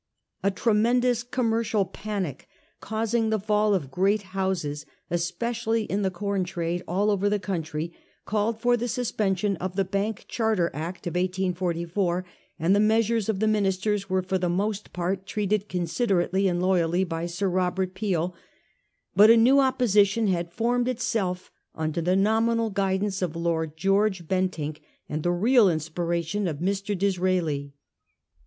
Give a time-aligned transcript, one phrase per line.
[0.41, 2.47] A tremendous commercial panic,
[2.79, 7.93] causing the fall of great houses, especially in the com trade, all over the country,
[8.25, 12.25] called for the suspension of the Bank Charter Act of 1844,
[12.57, 17.03] and the measures of the ministers were for the most part treated considerately and loyally
[17.03, 18.33] by Sir Robert Peel;
[19.15, 25.21] but anew opposition had formed itself under the nominal guidance of Lord George Bentinck, and
[25.21, 26.97] the real inspiration of Mr.
[26.97, 27.73] Dis raeli.